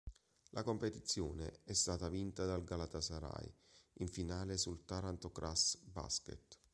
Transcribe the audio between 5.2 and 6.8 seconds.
Cras Basket.